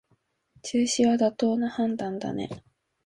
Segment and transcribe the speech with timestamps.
[0.63, 2.49] 中止は妥当な判断だね